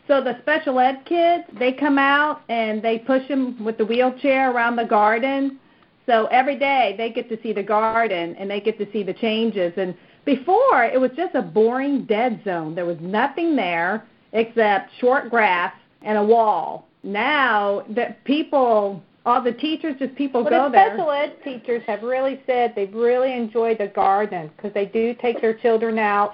[0.08, 4.51] So the special ed kids, they come out and they push them with the wheelchair
[4.51, 5.60] around the garden.
[6.08, 9.13] So every day they get to see the garden and they get to see the
[9.13, 9.74] changes.
[9.78, 9.93] And
[10.26, 12.74] before it was just a boring dead zone.
[12.74, 16.88] There was nothing there except short grass and a wall.
[17.04, 20.96] Now that people all the teachers, just people well, go the there.
[20.96, 25.41] Special ed teachers have really said they've really enjoyed the garden because they do take
[25.41, 26.32] their children out,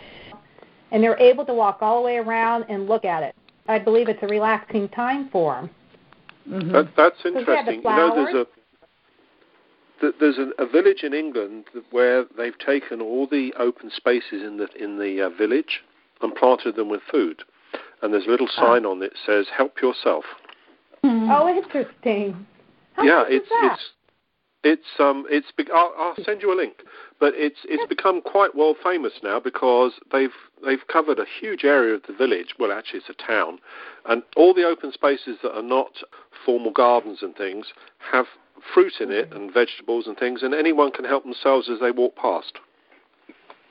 [0.92, 3.36] and they're able to walk all the way around and look at it.
[3.68, 5.70] I believe it's a relaxing time for them.
[6.48, 6.72] Mm-hmm.
[6.72, 7.76] That, that's interesting.
[7.78, 8.48] You know, there's a
[10.02, 14.68] there's a, a village in England where they've taken all the open spaces in the
[14.82, 15.82] in the uh, village
[16.22, 17.44] and planted them with food,
[18.02, 18.62] and there's a little ah.
[18.62, 18.92] sign oh.
[18.92, 20.26] on it that says "Help yourself."
[21.04, 21.32] Mm-hmm.
[21.32, 22.46] Oh, interesting.
[22.94, 23.84] How yeah, it's it's
[24.64, 26.76] it's um it's I'll, I'll send you a link,
[27.24, 31.96] but it's it's become quite world famous now because they've they've covered a huge area
[31.96, 32.54] of the village.
[32.60, 33.60] Well, actually, it's a town,
[34.10, 36.04] and all the open spaces that are not
[36.46, 37.68] formal gardens and things
[38.12, 38.26] have
[38.74, 39.44] fruit in it mm-hmm.
[39.44, 42.58] and vegetables and things, and anyone can help themselves as they walk past.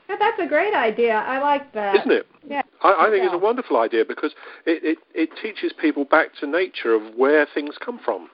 [0.08, 1.16] Yeah, that's a great idea.
[1.16, 1.96] I like that.
[1.96, 2.26] Isn't it?
[2.48, 2.62] Yeah.
[2.82, 4.32] I, I think it's a wonderful idea because
[4.64, 8.30] it, it, it teaches people back to nature of where things come from.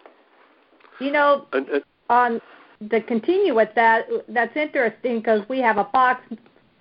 [1.01, 2.41] You know, and, and, on
[2.91, 6.23] to continue with that, that's interesting because we have a box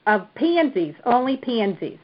[0.05, 1.99] of pansies, only pansies.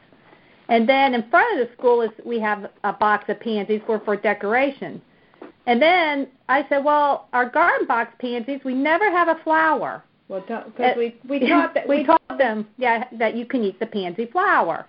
[0.68, 4.00] And then in front of the school is we have a box of pansies for
[4.00, 5.00] for decoration.
[5.66, 10.04] And then I said, well, our garden box pansies, we never have a flower.
[10.28, 13.86] Well, because we we taught that we taught them, yeah, that you can eat the
[13.86, 14.86] pansy flower.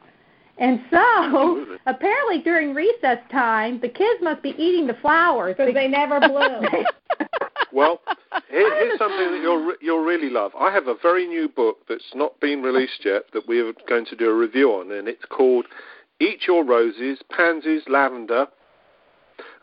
[0.57, 5.87] And so, apparently during recess time, the kids must be eating the flowers because they
[5.87, 6.65] never bloom.
[7.75, 7.99] well,
[8.49, 10.51] here, here's something that you'll you'll really love.
[10.57, 14.05] I have a very new book that's not been released yet that we are going
[14.05, 15.65] to do a review on, and it's called
[16.19, 18.47] "Eat Your Roses, Pansies, Lavender,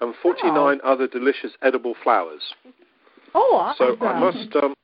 [0.01, 0.88] and 49 oh.
[0.88, 2.42] Other Delicious Edible Flowers."
[3.35, 3.96] Oh, awesome.
[3.98, 4.55] So I must.
[4.57, 4.75] Um,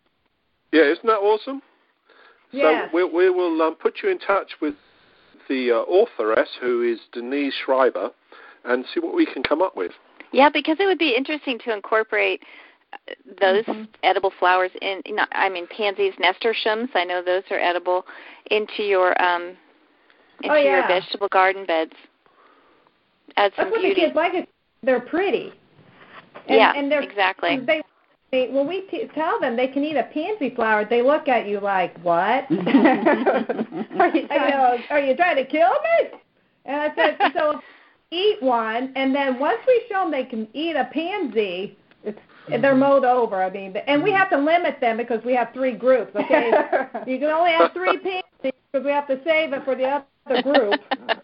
[0.73, 1.63] yeah, isn't that awesome?
[2.51, 2.89] Yes.
[2.91, 4.75] So we, we will um, put you in touch with
[5.51, 8.11] the uh, authoress, who is Denise Schreiber,
[8.65, 9.93] and see what we can come up with.
[10.33, 12.43] Yeah, because it would be interesting to incorporate
[13.41, 13.85] those mm-hmm.
[14.03, 15.03] edible flowers in.
[15.09, 16.91] Not, I mean, pansies, nasturtiums.
[16.95, 18.05] I know those are edible
[18.51, 19.57] into your um,
[20.43, 20.79] into oh, yeah.
[20.79, 21.93] your vegetable garden beds.
[23.37, 24.01] Add some That's what beauty.
[24.01, 24.35] the kids like.
[24.35, 24.49] It.
[24.83, 25.53] They're pretty.
[26.47, 27.59] And, yeah, and they're, exactly.
[27.67, 27.83] They
[28.31, 31.47] they, when we t- tell them they can eat a pansy flower, they look at
[31.47, 32.45] you like, "What?
[32.51, 32.57] are,
[34.15, 36.11] you trying, are you trying to kill me?"
[36.67, 37.61] And I said, "So
[38.11, 42.19] eat one, and then once we show them they can eat a pansy, it's
[42.49, 43.43] they're mowed over.
[43.43, 46.15] I mean, and we have to limit them because we have three groups.
[46.15, 46.51] Okay,
[47.07, 48.23] you can only have three pansies
[48.73, 50.81] because we have to save it for the other group."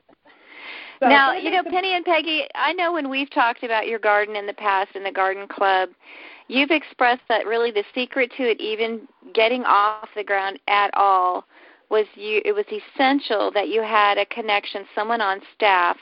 [1.00, 4.36] So now, you know, Penny and Peggy, I know when we've talked about your garden
[4.36, 5.88] in the past in the garden club,
[6.48, 11.44] you've expressed that really the secret to it even getting off the ground at all
[11.90, 15.96] was you it was essential that you had a connection someone on staff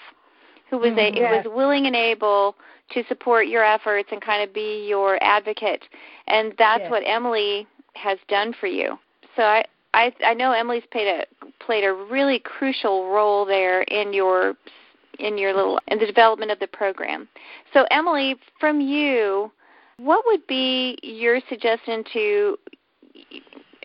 [0.70, 1.44] who was mm, a yes.
[1.44, 2.56] was willing and able
[2.92, 5.82] to support your efforts and kind of be your advocate
[6.26, 6.90] and that's yes.
[6.90, 8.98] what Emily has done for you
[9.36, 14.12] so I I I know Emily's played a played a really crucial role there in
[14.12, 14.54] your
[15.18, 17.28] in your little in the development of the program.
[17.72, 19.52] So Emily, from you,
[19.98, 22.58] what would be your suggestion to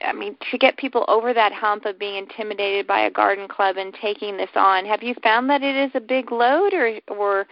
[0.04, 3.78] I mean, to get people over that hump of being intimidated by a garden club
[3.78, 7.48] and taking this on, have you found that it is a big load, or or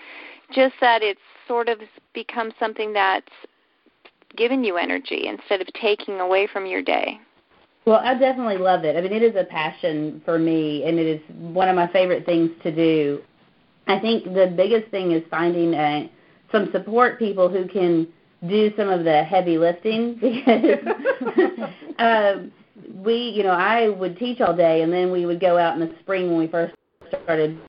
[0.53, 1.79] just that it's sort of
[2.13, 3.31] become something that's
[4.35, 7.19] given you energy instead of taking away from your day?
[7.85, 8.97] Well, I definitely love it.
[8.97, 12.25] I mean, it is a passion for me, and it is one of my favorite
[12.25, 13.21] things to do.
[13.87, 16.11] I think the biggest thing is finding a,
[16.51, 18.07] some support people who can
[18.47, 20.79] do some of the heavy lifting because
[21.99, 22.51] um,
[22.95, 25.87] we, you know, I would teach all day, and then we would go out in
[25.87, 26.73] the spring when we first
[27.23, 27.59] started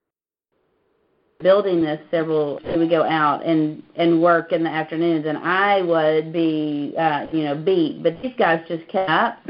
[1.40, 5.26] building this several we would go out and and work in the afternoons.
[5.26, 9.38] And i would be uh you know beat but these guys just kept up.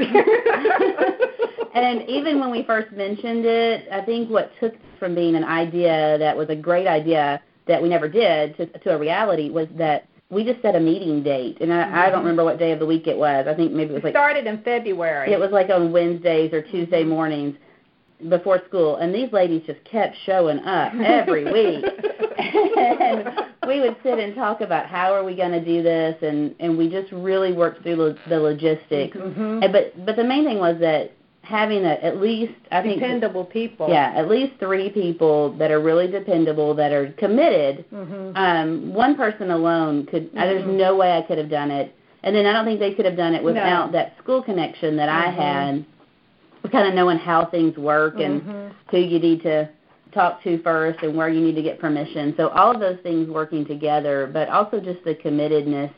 [1.73, 6.17] And even when we first mentioned it i think what took from being an idea
[6.17, 10.07] that was a great idea that we never did to to a reality was that
[10.29, 11.57] we just set a meeting date.
[11.61, 11.95] And i mm-hmm.
[11.95, 13.45] i don't remember what day of the week it was.
[13.47, 15.31] I think maybe it was like started in february.
[15.31, 17.55] It was like on wednesdays or tuesday mornings
[18.29, 21.85] before school, and these ladies just kept showing up every week.
[22.37, 26.55] and we would sit and talk about how are we going to do this, and
[26.59, 29.15] and we just really worked through lo- the logistics.
[29.15, 29.63] Mm-hmm.
[29.63, 33.45] And, but but the main thing was that having a, at least I think dependable
[33.45, 33.89] people.
[33.89, 37.85] Yeah, at least three people that are really dependable that are committed.
[37.91, 38.35] Mm-hmm.
[38.35, 40.29] Um, one person alone could.
[40.29, 40.37] Mm-hmm.
[40.37, 41.93] Uh, there's no way I could have done it.
[42.23, 43.91] And then I don't think they could have done it without no.
[43.93, 45.39] that school connection that I mm-hmm.
[45.39, 45.85] had
[46.71, 48.75] kind of knowing how things work and mm-hmm.
[48.89, 49.69] who you need to
[50.13, 52.33] talk to first and where you need to get permission.
[52.37, 55.91] So all of those things working together, but also just the committedness.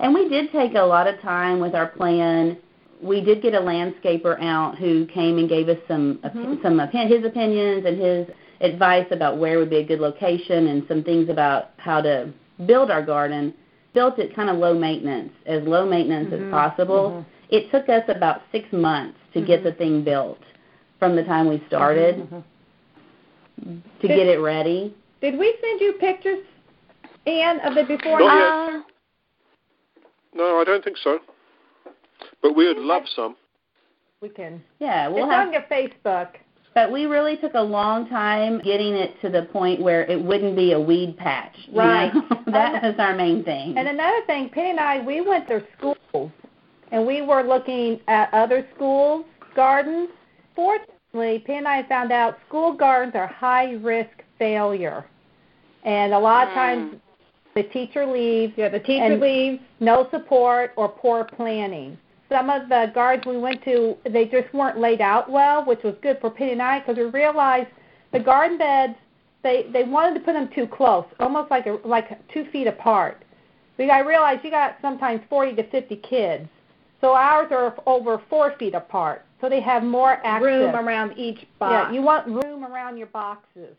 [0.00, 2.56] And we did take a lot of time with our plan.
[3.02, 6.54] We did get a landscaper out who came and gave us some mm-hmm.
[6.62, 6.78] some
[7.08, 8.26] his opinions and his
[8.60, 12.32] advice about where would be a good location and some things about how to
[12.66, 13.54] build our garden.
[13.94, 16.46] Built it kind of low maintenance, as low maintenance mm-hmm.
[16.46, 17.10] as possible.
[17.10, 17.54] Mm-hmm.
[17.54, 19.46] It took us about six months to mm-hmm.
[19.46, 20.38] get the thing built
[20.98, 22.36] from the time we started mm-hmm.
[22.36, 24.00] mm-hmm.
[24.00, 24.94] to did, get it ready.
[25.20, 26.44] Did we send you pictures,
[27.26, 28.20] Anne, of the before?
[28.20, 28.84] Not yet.
[30.34, 31.18] No, I don't think so.
[32.42, 33.36] But we would love some.
[34.20, 34.62] We can.
[34.78, 36.28] Yeah, we'll it's have, on your Facebook.
[36.74, 40.54] But we really took a long time getting it to the point where it wouldn't
[40.54, 41.56] be a weed patch.
[41.72, 42.12] Right.
[42.46, 43.76] that was our main thing.
[43.76, 45.96] And another thing, Penny and I, we went to schools
[46.92, 49.24] and we were looking at other schools'
[49.54, 50.08] gardens.
[50.54, 55.04] Fortunately, Penn and I found out school gardens are high risk failure,
[55.84, 57.00] and a lot of times mm.
[57.54, 58.52] the teacher leaves.
[58.56, 59.62] Yeah, the teacher leaves.
[59.80, 61.98] No support or poor planning.
[62.28, 65.94] Some of the gardens we went to, they just weren't laid out well, which was
[66.02, 67.68] good for Penny and I because we realized
[68.12, 68.94] the garden beds
[69.42, 73.24] they they wanted to put them too close, almost like a, like two feet apart.
[73.76, 76.48] But I realized you got sometimes 40 to 50 kids,
[77.00, 80.42] so ours are over four feet apart, so they have more access.
[80.42, 81.90] Room around each box.
[81.90, 83.76] Yeah, you want room around your boxes.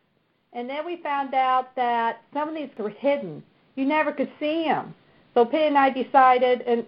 [0.54, 3.44] And then we found out that some of these were hidden.
[3.76, 4.96] You never could see them.
[5.34, 6.86] So Penny and I decided, and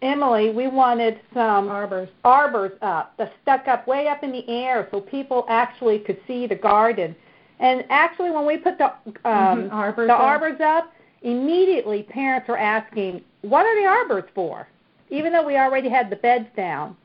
[0.00, 4.88] Emily, we wanted some arbors, arbors up, that stuck up way up in the air,
[4.90, 7.14] so people actually could see the garden.
[7.60, 9.74] And actually, when we put the um, mm-hmm.
[9.74, 10.20] arbors the up.
[10.20, 10.92] arbors up,
[11.22, 14.66] immediately parents were asking, "What are the arbors for?"
[15.12, 16.96] Even though we already had the beds down.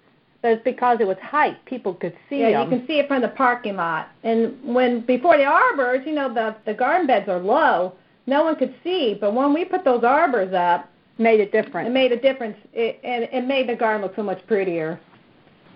[0.41, 2.71] But it's because it was height; people could see yeah, them.
[2.71, 4.09] you can see it from the parking lot.
[4.23, 7.93] And when before the arbors, you know, the the garden beds are low,
[8.27, 9.17] no one could see.
[9.19, 11.87] But when we put those arbors up, made a difference.
[11.87, 14.99] It made a difference, it, and it made the garden look so much prettier.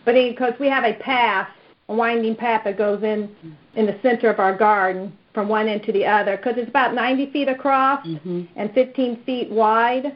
[0.06, 1.50] But because we have a path,
[1.89, 3.36] a winding path that goes in
[3.76, 6.94] in the center of our garden from one end to the other, because it's about
[6.94, 8.44] 90 feet across mm-hmm.
[8.56, 10.15] and 15 feet wide.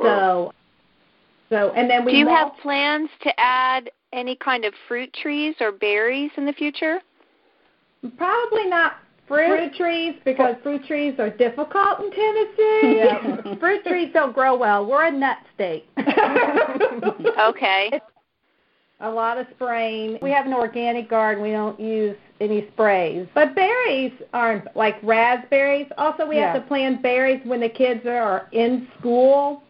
[0.00, 0.52] So
[1.54, 2.12] so, and then we.
[2.12, 6.52] Do you have plans to add any kind of fruit trees or berries in the
[6.52, 6.98] future?
[8.16, 8.94] Probably not
[9.28, 12.96] fruit, fruit trees because fruit trees are difficult in Tennessee.
[12.96, 13.54] Yeah.
[13.60, 14.84] fruit trees don't grow well.
[14.84, 15.86] We're a nut state.
[15.98, 17.90] okay.
[17.92, 18.04] It's
[19.00, 20.18] a lot of spraying.
[20.22, 21.42] We have an organic garden.
[21.42, 23.28] We don't use any sprays.
[23.32, 25.86] But berries aren't like raspberries.
[25.98, 26.52] Also, we yeah.
[26.52, 29.62] have to plant berries when the kids are in school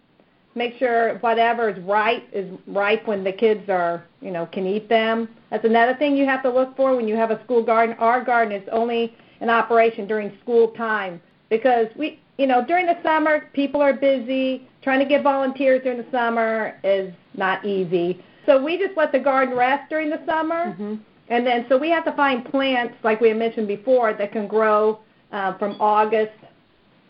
[0.55, 4.89] make sure whatever is ripe is ripe when the kids are, you know, can eat
[4.89, 5.29] them.
[5.51, 7.97] That's another thing you have to look for when you have a school garden.
[7.99, 12.97] Our garden is only in operation during school time because we, you know, during the
[13.03, 14.69] summer people are busy.
[14.83, 18.23] Trying to get volunteers during the summer is not easy.
[18.47, 20.67] So we just let the garden rest during the summer.
[20.67, 20.95] Mm-hmm.
[21.29, 24.47] And then so we have to find plants like we had mentioned before that can
[24.47, 25.01] grow
[25.33, 26.33] uh, from August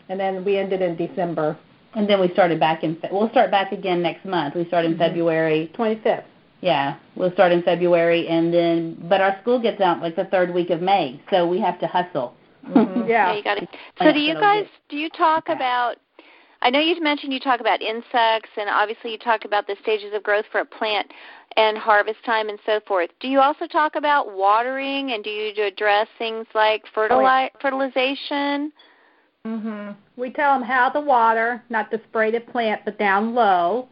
[0.09, 1.57] and then we ended in December.
[1.95, 2.97] And then we started back in.
[3.11, 4.55] We'll start back again next month.
[4.55, 4.99] We start in mm-hmm.
[4.99, 5.71] February.
[5.73, 6.25] Twenty fifth.
[6.61, 10.53] Yeah, we'll start in February, and then but our school gets out like the third
[10.53, 12.33] week of May, so we have to hustle.
[12.67, 13.01] Mm-hmm.
[13.07, 13.31] yeah.
[13.31, 13.69] yeah, you got it.
[14.01, 15.97] So do you guys do you talk about?
[16.61, 20.13] I know you mentioned you talk about insects, and obviously you talk about the stages
[20.13, 21.11] of growth for a plant
[21.57, 23.09] and harvest time and so forth.
[23.19, 28.71] Do you also talk about watering, and do you address things like fertili- oh, fertilization?
[29.45, 29.95] Mhm.
[30.17, 33.87] We tell them how to water, not to spray the plant, but down low.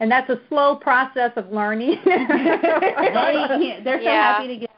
[0.00, 1.96] And that's a slow process of learning.
[2.04, 4.34] they, they're so yeah.
[4.34, 4.70] happy to get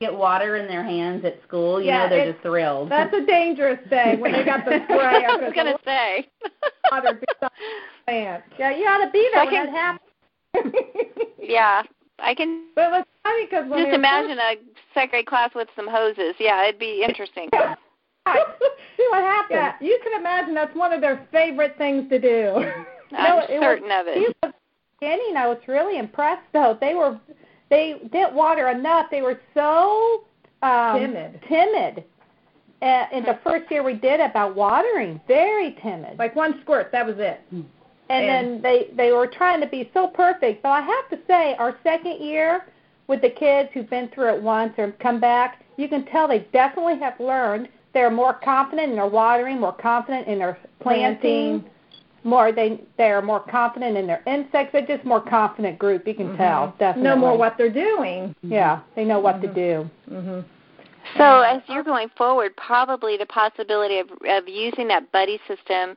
[0.00, 2.88] get water in their hands at school, you Yeah, know, they're just thrilled.
[2.88, 5.24] That's a dangerous thing when they got the spray.
[5.24, 6.28] I was gonna say.
[6.92, 7.50] water beside the
[8.06, 8.44] plant.
[8.60, 9.98] Yeah, you ought to be there when Second- that
[10.54, 10.74] happens.
[11.40, 11.82] yeah,
[12.20, 14.54] I can But it was funny because when just they were imagine a
[14.94, 16.36] second grade class with some hoses.
[16.38, 17.48] Yeah, it'd be interesting.
[18.96, 19.50] See what happens.
[19.56, 22.52] Yeah, you can imagine that's one of their favorite things to do.
[22.56, 24.36] I'm No, it was- certain of He it.
[24.42, 24.52] was
[25.00, 26.76] beginning, I was really impressed though.
[26.80, 27.18] They were
[27.70, 29.06] they didn't water enough.
[29.10, 30.24] They were so
[30.62, 31.40] um Timid.
[31.48, 32.04] timid.
[32.80, 36.16] Uh, in the first year we did about watering, very timid.
[36.18, 37.40] like one squirt, that was it.
[37.50, 37.64] and
[38.10, 40.62] and- then they they were trying to be so perfect.
[40.62, 42.66] But I have to say, our second year
[43.06, 46.46] with the kids who've been through it once or come back, you can tell they
[46.52, 47.68] definitely have learned.
[47.94, 51.60] They're more confident in their watering, more confident in their planting.
[51.60, 51.70] Planting.
[52.24, 54.72] More they they're more confident in their insects.
[54.72, 56.06] They're just more confident group.
[56.06, 56.36] You can mm-hmm.
[56.36, 57.04] tell definitely.
[57.04, 58.34] Know more what they're doing.
[58.44, 58.52] Mm-hmm.
[58.52, 59.88] Yeah, they know what to mm-hmm.
[60.10, 60.14] do.
[60.14, 60.44] Mhm.
[61.16, 65.96] So as you're going forward, probably the possibility of of using that buddy system,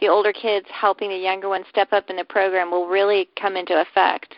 [0.00, 3.56] the older kids helping the younger ones step up in the program will really come
[3.56, 4.34] into effect.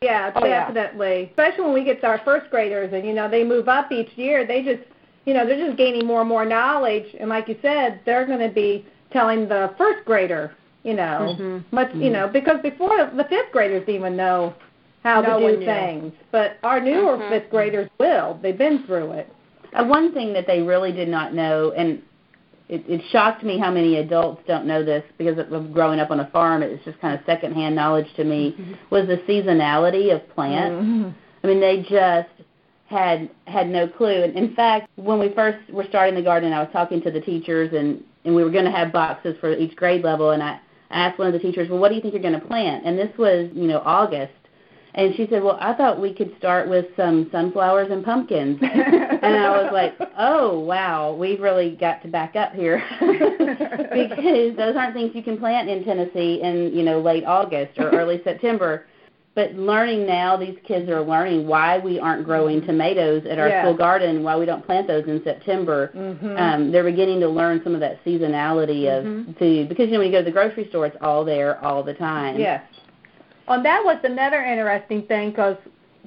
[0.00, 0.72] Yeah, Oh, yeah.
[0.72, 1.24] definitely.
[1.30, 4.16] Especially when we get to our first graders and you know they move up each
[4.16, 4.84] year, they just
[5.28, 7.04] you know they're just gaining more and more knowledge.
[7.20, 10.52] And like you said, they're going to be telling the first grader,
[10.84, 11.64] you know, Mhm.
[11.70, 14.54] much you know because before the fifth graders even know
[15.04, 17.28] how No to do things, but our newer Mhm.
[17.28, 18.38] fifth graders will.
[18.42, 19.28] They've been through it.
[19.74, 22.02] Uh, one thing that they really did not know, and
[22.70, 26.10] it, it shocked me how many adults don't know this because of- of growing up
[26.10, 26.62] on a farm.
[26.62, 28.54] It's just kind of secondhand knowledge to me.
[28.90, 30.84] Was the seasonality of plants.
[30.84, 31.12] Mhm.
[31.42, 32.28] I mean, they just
[32.88, 34.22] had had no clue.
[34.22, 37.20] And in fact, when we first were starting the garden, I was talking to the
[37.20, 40.30] teachers, and and we were going to have boxes for each grade level.
[40.30, 40.58] And I
[40.90, 42.98] asked one of the teachers, "Well, what do you think you're going to plant?" And
[42.98, 44.32] this was, you know, August.
[44.94, 49.36] And she said, "Well, I thought we could start with some sunflowers and pumpkins." and
[49.36, 54.94] I was like, "Oh, wow, we've really got to back up here because those aren't
[54.94, 58.86] things you can plant in Tennessee in you know late August or early September."
[59.38, 63.62] But learning now, these kids are learning why we aren't growing tomatoes at our Yeah.
[63.62, 65.92] school garden, why we don't plant those in September.
[65.94, 66.36] Mhm.
[66.40, 69.36] Um, they're beginning to learn some of that seasonality of Mhm.
[69.38, 71.84] food because you know when you go to the grocery store, it's all there all
[71.84, 72.36] the time.
[72.36, 72.62] yes.
[73.46, 75.56] Well, that was another interesting thing because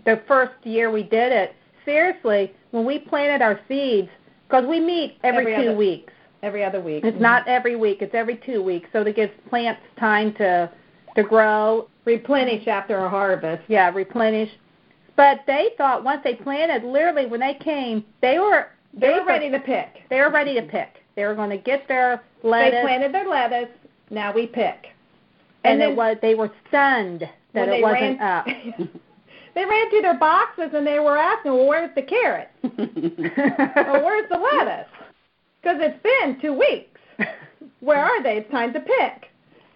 [0.04, 1.54] the first year we did it,
[1.86, 4.10] seriously, when we planted our seeds,
[4.50, 6.12] because we meet every, Every two other- weeks.
[6.44, 7.06] Every other week.
[7.06, 10.68] It's not every week; it's every two weeks, so to gives plants time to
[11.16, 11.88] to grow.
[12.06, 13.64] Replenish after a harvest.
[13.68, 14.50] Yeah, replenish.
[15.16, 19.28] But they thought once they planted, literally when they came, they were They were thought-
[19.28, 20.04] ready to pick.
[20.10, 21.04] They were ready to pick.
[21.16, 22.72] They were going to get their lettuce.
[22.74, 23.70] They planted their lettuce.
[24.10, 24.88] Now we pick.
[25.64, 28.46] and, and it then- was they were stunned that it they wasn't ran, up.
[29.56, 32.50] they ran to their boxes and they were asking, "Well, where's the carrot?
[32.64, 34.88] or where's the lettuce?
[35.62, 37.00] Because it's been two weeks.
[37.82, 38.38] Where are they?
[38.38, 39.28] It's time to pick."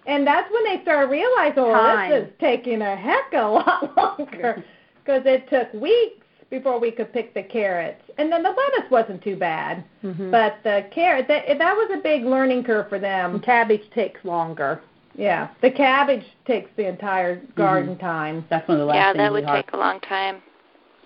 [0.07, 2.09] And that's when they started realizing, "Oh, Time.
[2.11, 4.63] this is taking a heck of a lot longer."
[5.05, 9.21] Because it took weeks before we could pick the carrots, and then the lettuce wasn't
[9.23, 10.31] too bad, Mhm.
[10.31, 13.35] but the carrot that that was a big learning curve for them.
[13.35, 14.81] And cabbage takes longer.
[15.13, 18.45] Yeah, the cabbage takes the entire garden time.
[18.49, 19.15] That's one of the last things.
[19.17, 20.41] yeah, that would take a long time.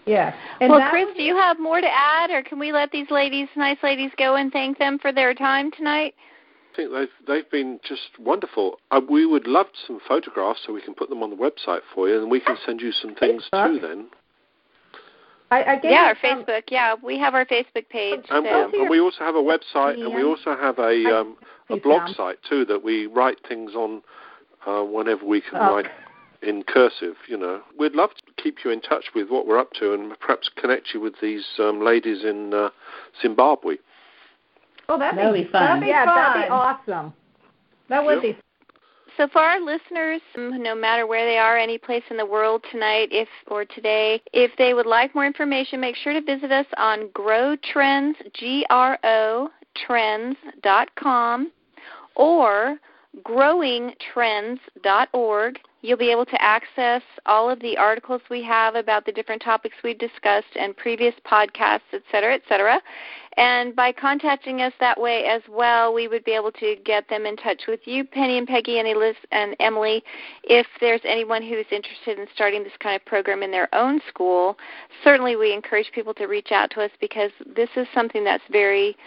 [0.06, 0.34] Yeah.
[0.62, 3.50] And well, Chris, do you have more to add, or can we let these ladies,
[3.58, 6.16] nice ladies, go and thank them for their time tonight?
[6.80, 8.78] I think they've they've been just wonderful.
[8.92, 12.08] Uh, we would love some photographs so we can put them on the website for
[12.08, 13.80] you, and we can send you some things too.
[13.82, 14.08] Then,
[15.52, 16.64] I, I gave Yeah, our some- Facebook.
[16.70, 18.22] Yeah, we have our Facebook page.
[18.30, 18.64] and, so.
[18.66, 21.38] and, and we also have a website, and we also have a I- um,
[21.70, 22.16] a blog found.
[22.16, 24.02] site too that we write things on
[24.66, 25.76] uh, whenever we can Oh.
[25.76, 25.88] write
[26.42, 27.16] in cursive.
[27.28, 30.18] You know, we'd love to keep you in touch with what we're up to, and
[30.20, 32.70] perhaps connect you with these um, ladies in uh,
[33.22, 33.76] Zimbabwe.
[34.90, 35.64] Oh, that'd, That'd be fun.
[35.64, 36.16] That'd be yeah, fun.
[36.16, 37.14] that'd be awesome.
[37.90, 38.34] That would Yeah.
[38.34, 38.38] be.
[39.18, 42.64] So for our listeners, um, no matter where they are, any place in the world
[42.72, 46.66] tonight, if or today, if they would like more information, make sure to visit us
[46.78, 51.52] on Grow Trends, G R O Trends dot com,
[52.16, 52.78] or
[53.24, 55.60] growingtrends.org.
[55.82, 59.78] You'll be able to access all of the articles we have about the different topics
[59.82, 62.82] we've discussed and previous podcasts, et cetera, et cetera.
[63.38, 67.26] And by contacting us that way as well, we would be able to get them
[67.26, 70.04] in touch with you, Penny and Peggy and Eliz and Emily,
[70.44, 74.58] if there's anyone who's interested in starting this kind of program in their own school.
[75.06, 78.98] Certainly, we encourage people to reach out to us because this is something that's very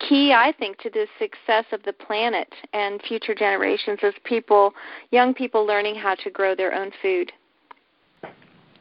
[0.00, 4.72] key, I think, to the success of the planet and future generations is people,
[5.10, 7.32] young people, learning how to grow their own food.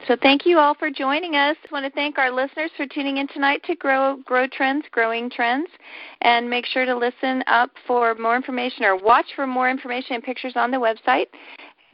[0.07, 1.55] So thank you all for joining us.
[1.63, 5.29] I want to thank our listeners for tuning in tonight to Grow Grow Trends, Growing
[5.29, 5.69] Trends,
[6.21, 10.23] and make sure to listen up for more information or watch for more information and
[10.23, 11.27] pictures on the website.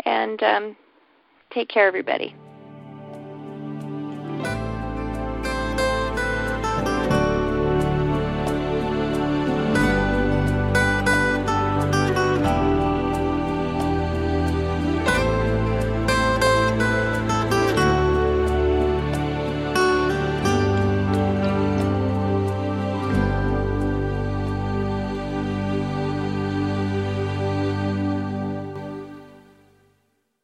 [0.06, 0.76] And um,
[1.52, 2.34] take care, everybody.